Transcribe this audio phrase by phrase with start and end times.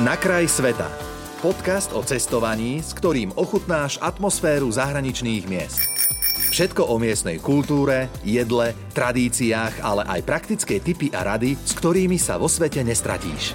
[0.00, 0.88] Na kraj sveta.
[1.44, 5.84] Podcast o cestovaní, s ktorým ochutnáš atmosféru zahraničných miest.
[6.48, 12.40] Všetko o miestnej kultúre, jedle, tradíciách, ale aj praktické tipy a rady, s ktorými sa
[12.40, 13.52] vo svete nestratíš.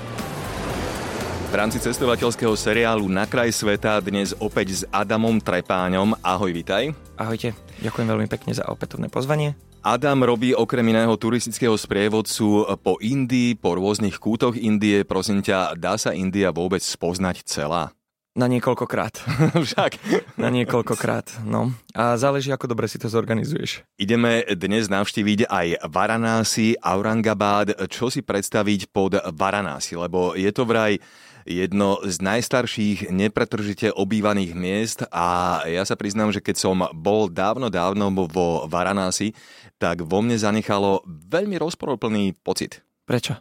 [1.50, 6.22] V rámci cestovateľského seriálu Na kraj sveta dnes opäť s Adamom Trepáňom.
[6.22, 6.94] Ahoj, vitaj.
[7.18, 9.58] Ahojte, ďakujem veľmi pekne za opätovné pozvanie.
[9.88, 15.08] Adam robí okrem iného turistického sprievodcu po Indii, po rôznych kútoch Indie.
[15.08, 17.96] Prosím ťa, dá sa India vôbec spoznať celá?
[18.36, 19.16] Na niekoľkokrát.
[19.64, 19.96] Však.
[20.36, 21.72] Na niekoľkokrát, no.
[21.96, 23.88] A záleží, ako dobre si to zorganizuješ.
[23.96, 27.88] Ideme dnes navštíviť aj Varanasi, Aurangabad.
[27.88, 29.96] Čo si predstaviť pod Varanasi?
[29.96, 31.00] Lebo je to vraj
[31.48, 37.72] jedno z najstarších nepretržite obývaných miest a ja sa priznám, že keď som bol dávno,
[37.72, 39.32] dávno vo Varanasi,
[39.78, 42.82] tak vo mne zanechalo veľmi rozporúplný pocit.
[43.08, 43.38] Prečo?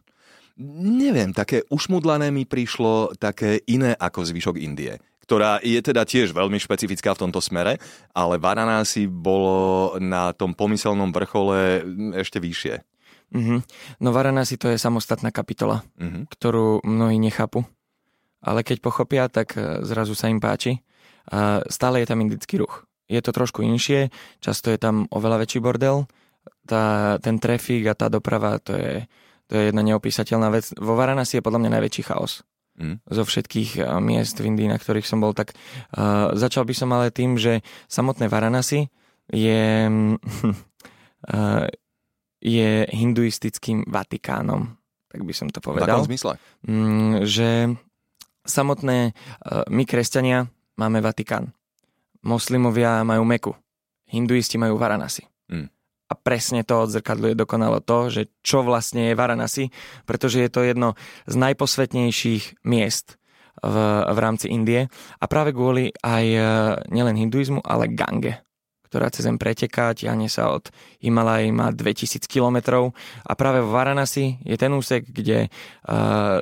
[0.61, 4.97] Neviem, také ušmudlané mi prišlo, také iné ako zvyšok Indie
[5.27, 7.83] ktorá je teda tiež veľmi špecifická v tomto smere,
[8.15, 11.83] ale Varanasi bolo na tom pomyselnom vrchole
[12.15, 12.79] ešte vyššie.
[13.35, 13.59] Mm-hmm.
[14.07, 16.31] No Varanasi to je samostatná kapitola, mm-hmm.
[16.31, 17.67] ktorú mnohí nechápu
[18.47, 20.79] ale keď pochopia, tak e, zrazu sa im páči.
[21.27, 22.87] A stále je tam indický ruch.
[23.11, 26.07] Je to trošku inšie, často je tam oveľa väčší bordel,
[26.67, 29.07] tá, ten trafik a tá doprava, to je,
[29.47, 30.75] to je jedna neopísateľná vec.
[30.77, 32.43] Vo Varanasi je podľa mňa najväčší chaos.
[32.77, 33.01] Mm.
[33.09, 35.57] Zo všetkých e, miest v Indii, na ktorých som bol, tak
[35.97, 38.93] uh, začal by som ale tým, že samotné Varanasi
[39.33, 39.65] je,
[41.33, 41.67] uh,
[42.59, 44.77] je hinduistickým Vatikánom,
[45.09, 45.89] tak by som to povedal.
[45.89, 46.33] V akom zmysle?
[46.69, 47.73] Mm, že
[48.45, 49.13] samotné e,
[49.73, 51.57] my, kresťania, máme Vatikán.
[52.23, 53.53] Moslimovia majú Meku.
[54.07, 55.27] Hinduisti majú Varanasi.
[55.51, 55.73] Mm.
[56.07, 59.75] A presne to odzrkadluje dokonalo to, že čo vlastne je Varanasi,
[60.07, 60.95] pretože je to jedno
[61.27, 63.19] z najposvetnejších miest
[63.59, 63.77] v,
[64.07, 64.87] v rámci Indie.
[65.19, 66.41] A práve kvôli aj e,
[66.95, 68.47] nielen hinduizmu, ale Gange
[68.87, 70.71] ktorá cez zem preteká, ťahne sa od
[71.03, 72.95] Himalaj, má 2000 kilometrov.
[73.27, 76.41] A práve v Varanasi je ten úsek, kde uh,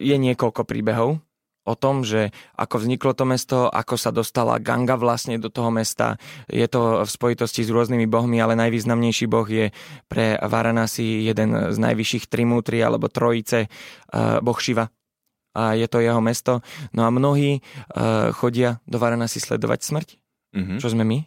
[0.00, 1.20] je niekoľko príbehov,
[1.62, 6.18] o tom, že ako vzniklo to mesto, ako sa dostala Ganga vlastne do toho mesta.
[6.50, 9.70] Je to v spojitosti s rôznymi bohmi, ale najvýznamnejší boh je
[10.10, 14.90] pre Varanasi jeden z najvyšších trimútri alebo trojice, uh, boh Shiva.
[15.52, 16.64] A je to jeho mesto.
[16.96, 20.08] No a mnohí uh, chodia do Varanasi sledovať smrť,
[20.56, 20.78] mm-hmm.
[20.80, 21.18] čo sme my.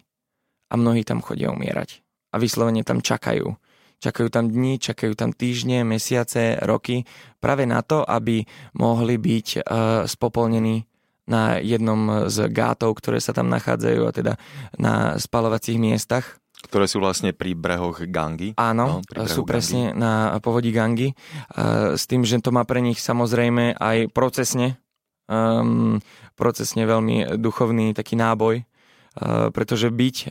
[0.66, 2.02] A mnohí tam chodia umierať.
[2.34, 3.54] A vyslovene tam čakajú
[4.00, 7.08] čakajú tam dni, čakajú tam týždne, mesiace, roky,
[7.40, 8.44] práve na to, aby
[8.76, 9.62] mohli byť uh,
[10.04, 10.84] spopolnení
[11.26, 14.32] na jednom z gátov, ktoré sa tam nachádzajú, a teda
[14.78, 16.38] na spalovacích miestach.
[16.56, 18.54] Ktoré sú vlastne pri brehoch Gangy.
[18.56, 21.12] Áno, no, sú presne na povodí Gangy.
[21.52, 24.78] Uh, s tým, že to má pre nich samozrejme aj procesne,
[25.26, 25.98] um,
[26.38, 30.16] procesne veľmi duchovný taký náboj, uh, pretože byť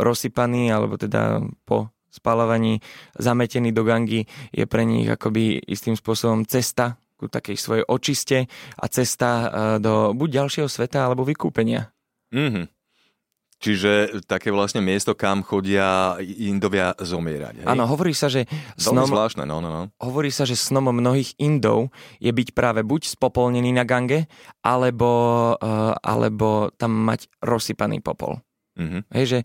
[0.00, 2.84] rozsypaný, alebo teda po spalovaní
[3.16, 8.38] zametení do gangy je pre nich akoby istým spôsobom cesta ku takej svojej očiste
[8.76, 9.46] a cesta e,
[9.80, 11.88] do buď ďalšieho sveta alebo vykúpenia.
[12.34, 12.66] Mm-hmm.
[13.62, 17.62] Čiže také vlastne miesto, kam chodia Indovia zomierať.
[17.62, 17.66] Hej?
[17.70, 19.82] Áno, hovorí sa, že snom, zvláštne, no, no, no.
[20.02, 24.26] hovorí sa, že snom mnohých Indov je byť práve buď spopolnený na Gange,
[24.66, 28.42] alebo, uh, alebo tam mať rozsypaný popol.
[28.74, 29.02] Mm-hmm.
[29.14, 29.38] Hej, že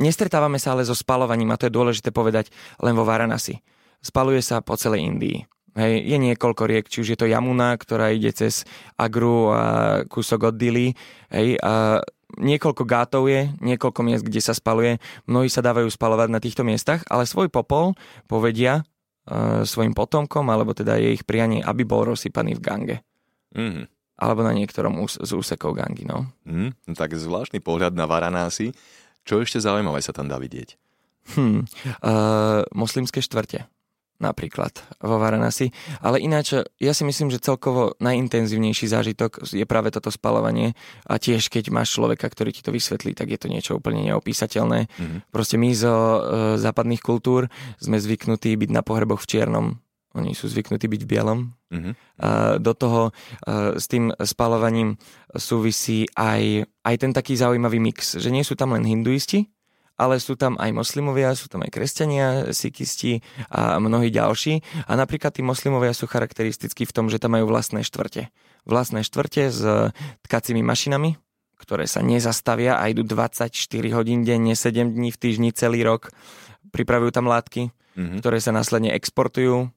[0.00, 2.48] Nestretávame sa ale so spalovaním, a to je dôležité povedať,
[2.80, 3.60] len vo Varanasi.
[4.00, 5.44] Spaluje sa po celej Indii.
[5.72, 8.68] Hej, je niekoľko riek, či už je to Jamuna, ktorá ide cez
[9.00, 9.64] Agru a
[10.04, 10.92] kúsok od Dili.
[11.32, 12.04] Hej, a
[12.36, 15.00] niekoľko gátov je, niekoľko miest, kde sa spaluje.
[15.24, 17.96] Mnohí sa dávajú spalovať na týchto miestach, ale svoj popol
[18.28, 22.96] povedia uh, svojim potomkom, alebo teda je ich prianie, aby bol rozsypaný v Gange.
[23.56, 23.88] Mm.
[24.20, 26.28] Alebo na niektorom ús- z úsekov Gangy, no.
[26.44, 28.76] Mm, tak zvláštny pohľad na Varanasi.
[29.22, 30.78] Čo ešte zaujímavé sa tam dá vidieť?
[31.38, 31.62] Hmm,
[32.02, 33.70] uh, moslimské štvrte
[34.22, 34.70] napríklad
[35.02, 35.74] vo Varanasi.
[35.98, 40.78] Ale ináč, ja si myslím, že celkovo najintenzívnejší zážitok je práve toto spalovanie
[41.10, 44.86] a tiež keď máš človeka, ktorý ti to vysvetlí, tak je to niečo úplne neopísateľné.
[44.86, 45.18] Mm-hmm.
[45.34, 46.20] Proste my zo e,
[46.62, 47.50] západných kultúr
[47.82, 49.66] sme zvyknutí byť na pohreboch v čiernom.
[50.12, 51.40] Oni sú zvyknutí byť v bielom.
[52.20, 55.00] A do toho e, s tým spalovaním
[55.32, 59.48] súvisí aj, aj ten taký zaujímavý mix, že nie sú tam len hinduisti,
[59.96, 64.84] ale sú tam aj moslimovia, sú tam aj kresťania, sikisti a mnohí ďalší.
[64.88, 68.32] A napríklad tí moslimovia sú charakteristickí v tom, že tam majú vlastné štvrte.
[68.66, 69.60] Vlastné štvrte s
[70.26, 71.16] tkacími mašinami,
[71.60, 73.54] ktoré sa nezastavia a idú 24
[73.94, 76.10] hodín denne, 7 dní v týždni, celý rok.
[76.74, 78.18] Pripravujú tam látky, mm-hmm.
[78.18, 79.70] ktoré sa následne exportujú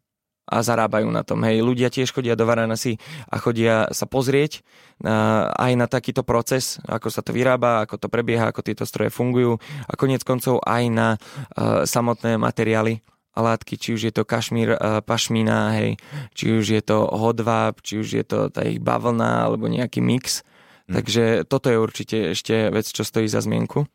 [0.46, 1.42] a zarábajú na tom.
[1.42, 4.62] Hej, ľudia tiež chodia do Varanasi a chodia sa pozrieť
[5.02, 9.10] uh, aj na takýto proces, ako sa to vyrába, ako to prebieha, ako tieto stroje
[9.10, 9.58] fungujú
[9.90, 13.02] a konec koncov aj na uh, samotné materiály
[13.36, 15.90] a látky, či už je to kašmír, uh, pašmína, hej,
[16.38, 20.46] či už je to hodváb, či už je to tá ich bavlna alebo nejaký mix.
[20.86, 21.02] Hmm.
[21.02, 23.90] Takže toto je určite ešte vec, čo stojí za zmienku.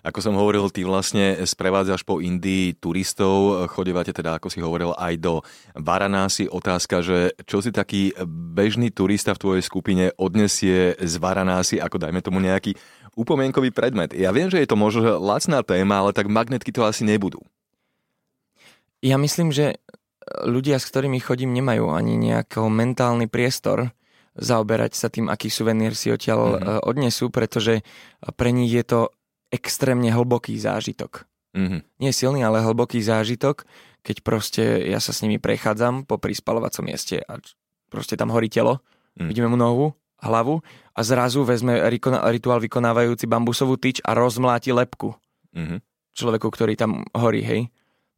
[0.00, 5.14] Ako som hovoril, ty vlastne sprevádzaš po Indii turistov, chodevate teda, ako si hovoril, aj
[5.20, 5.44] do
[5.76, 6.48] Varanasi.
[6.48, 12.24] Otázka, že čo si taký bežný turista v tvojej skupine odnesie z Varanasi, ako dajme
[12.24, 12.72] tomu nejaký
[13.12, 14.16] upomienkový predmet.
[14.16, 17.42] Ja viem, že je to možno lacná téma, ale tak magnetky to asi nebudú.
[19.04, 19.80] Ja myslím, že
[20.44, 23.92] ľudia, s ktorými chodím, nemajú ani nejaký mentálny priestor
[24.38, 26.78] zaoberať sa tým, aký suvenír si odtiaľ mm-hmm.
[26.86, 27.82] odnesú, pretože
[28.38, 29.00] pre nich je to
[29.50, 31.26] extrémne hlboký zážitok.
[31.50, 31.80] Mm-hmm.
[31.98, 33.66] Nie silný, ale hlboký zážitok,
[34.06, 37.42] keď proste ja sa s nimi prechádzam po prispalovacom mieste a
[37.90, 38.80] proste tam horí telo,
[39.18, 39.26] mm.
[39.26, 39.92] vidíme mu nohu,
[40.22, 40.62] hlavu
[40.94, 41.74] a zrazu vezme
[42.30, 45.18] rituál vykonávajúci bambusovú tyč a rozmláti lepku
[45.52, 45.78] mm-hmm.
[46.14, 47.62] človeku, ktorý tam horí, hej.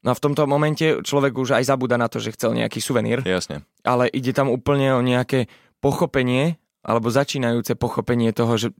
[0.03, 3.23] No a v tomto momente človek už aj zabúda na to, že chcel nejaký suvenír.
[3.23, 3.63] Jasne.
[3.87, 5.47] Ale ide tam úplne o nejaké
[5.79, 8.75] pochopenie, alebo začínajúce pochopenie toho, že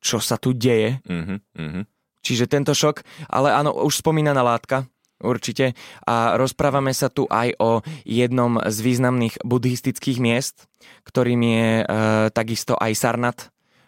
[0.00, 0.98] čo sa tu deje.
[1.04, 1.84] Mm-hmm, mm-hmm.
[2.20, 3.00] Čiže tento šok,
[3.32, 4.84] ale áno, už spomínaná látka,
[5.20, 5.76] určite.
[6.04, 10.68] A rozprávame sa tu aj o jednom z významných buddhistických miest,
[11.04, 11.84] ktorým je e,
[12.32, 13.38] takisto aj Sarnat,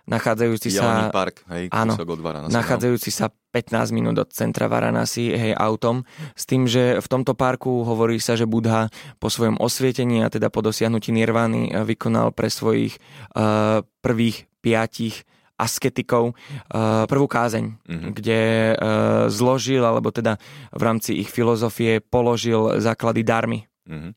[0.02, 1.08] nachádzajúci sa...
[1.14, 3.16] park, hej, áno, od Varanasi, nachádzajúci no.
[3.22, 6.02] sa 15 minút od centra Varanasi, hej, autom,
[6.34, 8.90] s tým, že v tomto parku hovorí sa, že Budha
[9.22, 12.98] po svojom osvietení a teda po dosiahnutí nirvány e, vykonal pre svojich
[13.36, 15.22] uh, prvých piatich
[15.60, 18.10] asketikov uh, prvú kázeň, mm-hmm.
[18.16, 18.40] kde
[18.72, 20.40] uh, zložil, alebo teda
[20.72, 23.60] v rámci ich filozofie položil základy darmy.
[23.82, 24.14] Mm-hmm.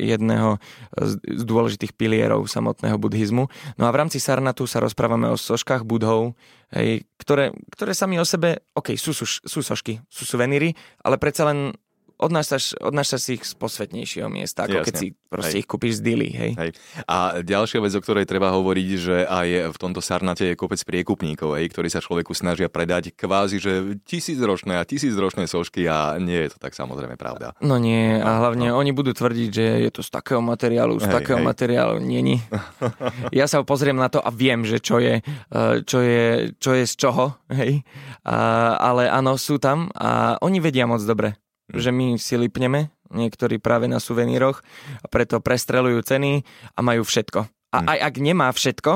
[0.00, 0.56] Jedného
[0.96, 3.44] z, z dôležitých pilierov samotného buddhizmu.
[3.76, 6.32] No a v rámci Sarnatu sa rozprávame o soškách budhov,
[6.72, 10.72] hej, ktoré, ktoré sami o sebe, ok, sú, sú, sú sošky, sú suveníry,
[11.04, 11.76] ale predsa len
[12.18, 14.86] odnášaš, odnášaš si ich z posvetnejšieho miesta, ako Jasne.
[14.86, 15.62] keď si proste hej.
[15.62, 16.52] ich kúpiš z dily, hej.
[16.58, 16.70] hej.
[17.06, 21.54] A ďalšia vec, o ktorej treba hovoriť, že aj v tomto Sarnate je kopec priekupníkov,
[21.56, 23.72] hej, ktorí sa človeku snažia predať kvázi, že
[24.02, 27.54] tisícročné a tisícročné sošky a nie je to tak samozrejme pravda.
[27.62, 28.82] No nie, a no, hlavne no.
[28.82, 31.46] oni budú tvrdiť, že je to z takého materiálu, z hej, takého hej.
[31.46, 32.42] materiálu, nie.
[33.38, 36.84] ja sa pozriem na to a viem, že čo je, eh, čo je, čo je
[36.84, 37.86] z čoho, hej.
[38.26, 41.38] A, ale áno, sú tam a oni vedia moc dobre.
[41.72, 44.60] Že my si lipneme, niektorí práve na suveníroch,
[45.04, 46.44] a preto prestrelujú ceny
[46.76, 47.40] a majú všetko.
[47.72, 47.86] A hm.
[47.88, 48.92] aj ak nemá všetko,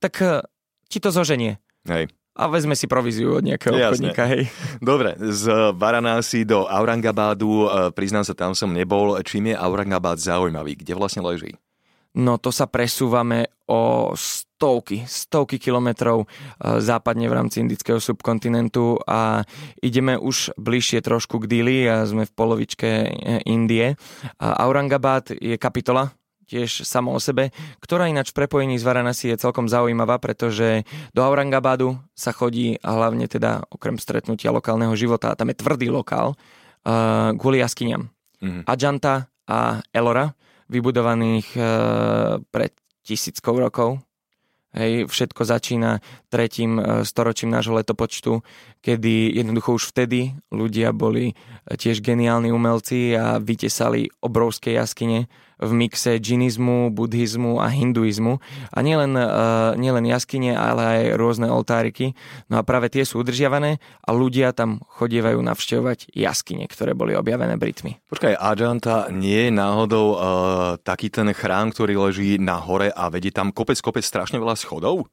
[0.00, 0.40] tak eh,
[0.88, 1.60] ti to zoženie.
[1.88, 2.08] Hej.
[2.32, 4.08] A vezme si províziu od nejakého Jasne.
[4.08, 4.48] obchodníka, hej.
[4.80, 9.20] Dobre, z Varanasi do Aurangabadu, eh, priznám sa, tam som nebol.
[9.20, 10.80] Čím je Aurangabad zaujímavý?
[10.80, 11.52] Kde vlastne leží?
[12.12, 14.12] No to sa presúvame o
[14.62, 16.26] stovky, stovky kilometrov e,
[16.78, 19.42] západne v rámci indického subkontinentu a
[19.82, 23.10] ideme už bližšie trošku k Dili a sme v polovičke e,
[23.50, 23.98] Indie.
[24.38, 26.14] Aurangabad je kapitola
[26.46, 27.50] tiež samo o sebe,
[27.82, 32.94] ktorá ináč v prepojení s Varanasi je celkom zaujímavá, pretože do Aurangabadu sa chodí a
[32.94, 38.12] hlavne teda okrem stretnutia lokálneho života, a tam je tvrdý lokál, uh, kvôli jaskyniam.
[38.44, 38.68] Mm-hmm.
[38.68, 40.36] Ajanta a Elora,
[40.68, 41.64] vybudovaných uh,
[42.52, 44.11] pred tisíckou rokov.
[44.72, 46.00] Hej, všetko začína
[46.32, 48.40] tretím e, storočím nášho letopočtu,
[48.80, 51.36] kedy jednoducho už vtedy ľudia boli
[51.68, 55.28] tiež geniálni umelci a vytesali obrovské jaskyne
[55.62, 58.42] v mixe džinizmu, buddhizmu a hinduizmu.
[58.74, 62.18] A nielen, uh, nielen jaskyne, ale aj rôzne oltáriky.
[62.50, 67.54] No a práve tie sú udržiavané a ľudia tam chodievajú navštevovať jaskyne, ktoré boli objavené
[67.54, 68.02] Britmi.
[68.10, 70.18] Počkaj, Ajanta nie je náhodou uh,
[70.82, 75.06] taký ten chrám, ktorý leží na hore a vedie tam kopec, kopec strašne veľa schodov?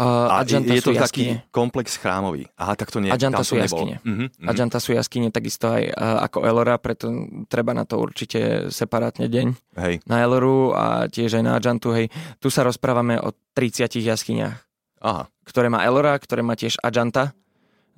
[0.00, 1.44] Uh, a Adjanta je to jaskyne.
[1.44, 2.48] taký komplex chrámový.
[2.56, 3.12] Aha, tak to nie.
[3.12, 4.00] Adjanta sú jaskyne.
[4.00, 4.80] Uh-huh, uh-huh.
[4.80, 7.12] Sú jaskyne takisto aj uh, ako Elora, preto
[7.52, 9.76] treba na to určite separátne deň.
[9.76, 10.00] Hej.
[10.08, 11.92] Na Eloru a tiež aj na Adjantu.
[11.92, 12.08] Hej.
[12.40, 14.56] Tu sa rozprávame o 30 jaskyniach,
[15.04, 15.28] Aha.
[15.44, 17.36] ktoré má Elora, ktoré má tiež Adjanta.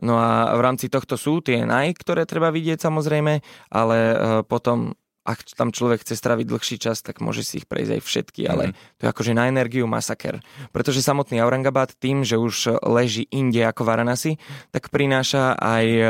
[0.03, 3.39] No a v rámci tohto sú tie naj, ktoré treba vidieť samozrejme,
[3.71, 7.93] ale uh, potom ak tam človek chce straviť dlhší čas, tak môže si ich prejsť
[7.99, 8.75] aj všetky, ale mm.
[8.99, 10.43] to je akože na energiu masaker.
[10.75, 14.43] Pretože samotný Aurangabad tým, že už leží inde ako Varanasi,
[14.75, 16.05] tak prináša aj e,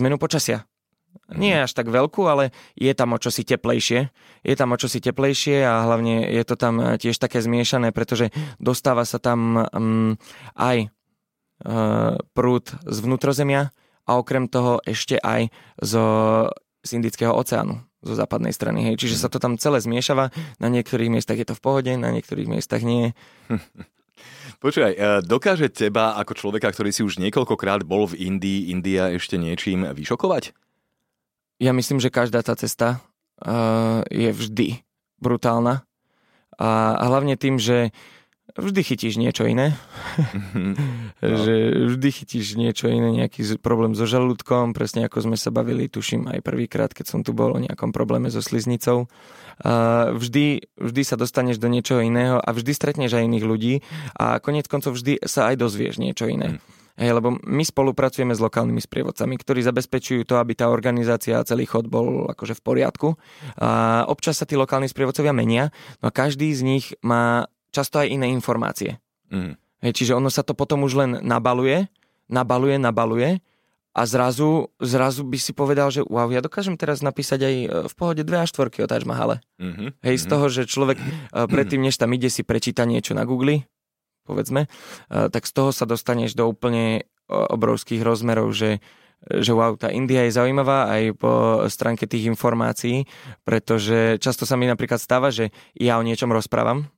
[0.00, 0.64] zmenu počasia.
[1.32, 4.08] Nie až tak veľkú, ale je tam o čosi teplejšie.
[4.44, 9.04] Je tam o čosi teplejšie a hlavne je to tam tiež také zmiešané, pretože dostáva
[9.04, 10.16] sa tam um,
[10.56, 13.72] aj uh, prúd z vnútrozemia
[14.08, 16.04] a okrem toho ešte aj zo,
[16.84, 18.92] z Indického oceánu zo západnej strany.
[18.92, 19.06] Hej.
[19.06, 20.34] Čiže sa to tam celé zmiešava.
[20.58, 23.14] Na niektorých miestach je to v pohode, na niektorých miestach nie.
[24.62, 29.34] Počúvaj, e, dokáže teba ako človeka, ktorý si už niekoľkokrát bol v Indii, India ešte
[29.34, 30.54] niečím vyšokovať?
[31.62, 32.98] Ja myslím, že každá tá cesta
[33.38, 34.82] uh, je vždy
[35.22, 35.86] brutálna.
[36.58, 37.94] A, a hlavne tým, že
[38.56, 39.76] vždy chytíš niečo iné.
[40.52, 40.72] Mhm.
[41.22, 41.36] no.
[41.44, 41.54] že
[41.96, 46.44] vždy chytíš niečo iné, nejaký problém so žalúdkom, presne ako sme sa bavili, tuším aj
[46.44, 49.08] prvýkrát, keď som tu bol o nejakom probléme so sliznicou.
[50.12, 53.74] Vždy, vždy sa dostaneš do niečoho iného a vždy stretneš aj iných ľudí
[54.16, 56.58] a konec koncov vždy sa aj dozvieš niečo iné.
[56.58, 56.82] Mm.
[56.92, 61.64] Hej, lebo my spolupracujeme s lokálnymi sprievodcami, ktorí zabezpečujú to, aby tá organizácia a celý
[61.64, 63.08] chod bol akože v poriadku.
[63.56, 65.72] A občas sa tí lokálni sprievodcovia menia,
[66.04, 69.00] no a každý z nich má často aj iné informácie.
[69.32, 69.56] Mm.
[69.82, 71.90] Hej, čiže ono sa to potom už len nabaluje,
[72.30, 73.42] nabaluje, nabaluje
[73.92, 77.94] a zrazu, zrazu by si povedal, že wow, ja dokážem teraz napísať aj e, v
[77.98, 79.44] pohode dve a štvorky o Taj Mahale.
[79.60, 79.88] Mm-hmm.
[80.00, 80.30] Hej, z mhm.
[80.32, 81.04] toho, že človek e,
[81.44, 83.68] predtým, než tam ide, si prečíta niečo na Google,
[84.24, 84.68] povedzme, e,
[85.28, 88.80] tak z toho sa dostaneš do úplne obrovských rozmerov, že
[89.22, 93.06] že wow, tá India je zaujímavá aj po stránke tých informácií,
[93.46, 96.90] pretože často sa mi napríklad stáva, že ja o niečom rozprávam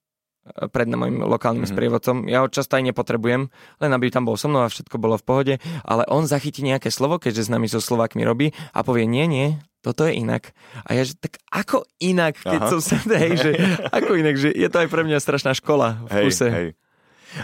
[0.45, 1.73] pred mojim lokálnym mm-hmm.
[1.73, 2.17] sprievodcom.
[2.29, 3.49] Ja ho často aj nepotrebujem,
[3.81, 6.93] len aby tam bol so mnou a všetko bolo v pohode, ale on zachytí nejaké
[6.93, 10.53] slovo, keďže s nami so Slovákmi robí a povie, nie, nie, toto je inak.
[10.85, 12.71] A ja, že tak ako inak, keď Aha.
[12.77, 13.51] som sa, hej, že
[13.89, 16.49] ako inak, že je to aj pre mňa strašná škola v hej, kuse.
[16.49, 16.69] Hej.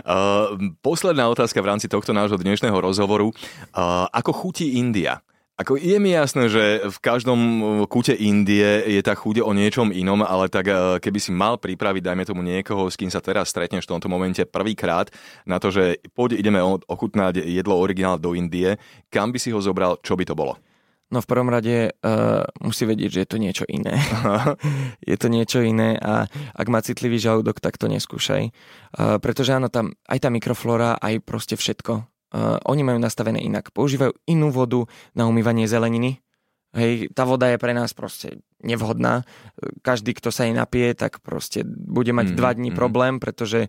[0.06, 0.54] Uh,
[0.86, 3.34] posledná otázka v rámci tohto nášho dnešného rozhovoru.
[3.74, 5.24] Uh, ako chutí India?
[5.60, 7.40] Ako je mi jasné, že v každom
[7.84, 12.00] kúte Indie je tá chude o niečom inom, ale tak uh, keby si mal pripraviť,
[12.00, 15.12] dajme tomu niekoho, s kým sa teraz stretneš v tomto momente prvýkrát,
[15.44, 18.80] na to, že poď ideme ochutnať jedlo originál do Indie,
[19.12, 20.56] kam by si ho zobral, čo by to bolo?
[21.12, 24.00] No v prvom rade uh, musí vedieť, že je to niečo iné.
[25.12, 26.24] je to niečo iné a
[26.56, 28.48] ak má citlivý žalúdok, tak to neskúšaj.
[28.96, 32.08] Uh, pretože áno, tam aj tá mikroflóra, aj proste všetko.
[32.30, 33.74] Uh, oni majú nastavené inak.
[33.74, 34.86] Používajú inú vodu
[35.18, 36.22] na umývanie zeleniny.
[36.70, 39.26] Hej, tá voda je pre nás proste nevhodná.
[39.82, 42.78] Každý, kto sa jej napije, tak proste bude mať mm, dva dní mm.
[42.78, 43.66] problém, pretože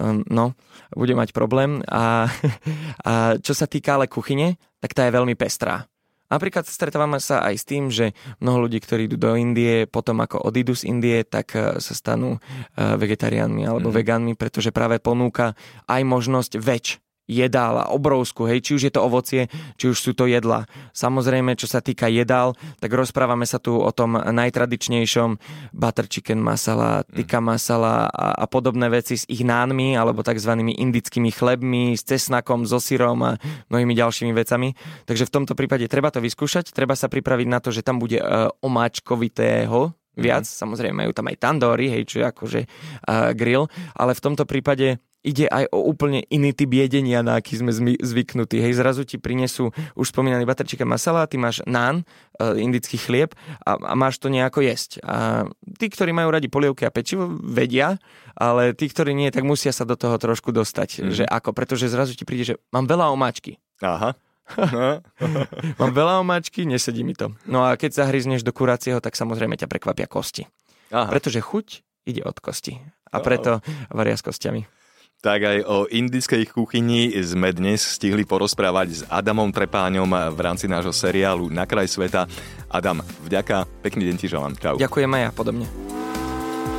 [0.00, 0.56] um, no,
[0.96, 1.84] bude mať problém.
[1.92, 2.32] A,
[3.08, 5.84] a čo sa týka ale kuchyne, tak tá je veľmi pestrá.
[6.32, 10.44] Napríklad stretávame sa aj s tým, že mnoho ľudí, ktorí idú do Indie, potom ako
[10.48, 12.36] odídu z Indie, tak e, sa stanú
[12.76, 13.96] vegetariánmi alebo mm.
[13.96, 15.56] vegánmi, pretože práve ponúka
[15.88, 20.16] aj možnosť väč jedál a obrovskú, hej, či už je to ovocie, či už sú
[20.16, 20.64] to jedla.
[20.96, 25.36] Samozrejme, čo sa týka jedál, tak rozprávame sa tu o tom najtradičnejšom
[25.76, 30.56] butter chicken masala, tikka masala a, a podobné veci s ich nánmi alebo tzv.
[30.56, 33.36] indickými chlebmi, s cesnakom, so syrom a
[33.68, 34.72] mnohými ďalšími vecami.
[35.04, 38.16] Takže v tomto prípade treba to vyskúšať, treba sa pripraviť na to, že tam bude
[38.16, 40.60] uh, omáčkovitého viac, mm-hmm.
[40.64, 44.98] samozrejme majú tam aj tandory, hej, čo je akože uh, grill, ale v tomto prípade
[45.26, 48.62] ide aj o úplne iný typ jedenia, na aký sme zvyknutí.
[48.62, 52.06] Hej, zrazu ti prinesú už spomínaný baterčíka masala, ty máš nán,
[52.38, 53.34] e, indický chlieb
[53.66, 55.02] a, a máš to nejako jesť.
[55.02, 55.46] A
[55.76, 57.98] tí, ktorí majú radi polievky a pečivo, vedia,
[58.38, 61.02] ale tí, ktorí nie, tak musia sa do toho trošku dostať.
[61.02, 61.10] Mm.
[61.10, 61.50] Že ako?
[61.50, 63.58] Pretože zrazu ti príde, že mám veľa omáčky.
[63.82, 64.14] Aha.
[65.80, 67.36] mám veľa omáčky, nesedí mi to.
[67.44, 70.48] No a keď zahryzneš do kuracieho, tak samozrejme ťa prekvapia kosti.
[70.94, 71.10] Aha.
[71.10, 72.80] Pretože chuť ide od kosti.
[73.12, 73.60] A preto
[73.92, 74.77] varia s kostiami.
[75.18, 80.94] Tak aj o indickej kuchyni sme dnes stihli porozprávať s Adamom Trepáňom v rámci nášho
[80.94, 82.30] seriálu Na kraj sveta.
[82.70, 84.54] Adam, vďaka, pekný deň ti želám.
[84.54, 84.78] Čau.
[84.78, 85.66] Ďakujem aj ja, podobne.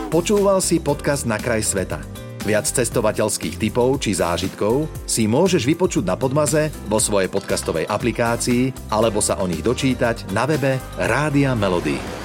[0.07, 1.99] Počúval si podcast Na kraj sveta.
[2.47, 9.19] Viac cestovateľských typov či zážitkov si môžeš vypočuť na Podmaze vo svojej podcastovej aplikácii alebo
[9.19, 12.18] sa o nich dočítať na webe Rádia Melody.